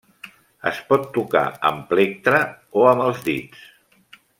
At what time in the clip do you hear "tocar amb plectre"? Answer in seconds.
1.19-2.43